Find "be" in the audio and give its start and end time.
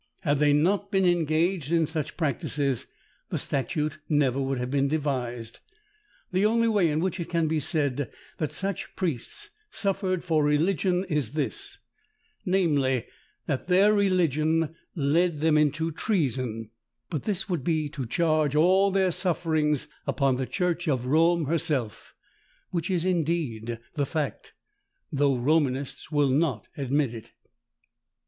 7.47-7.59, 17.63-17.87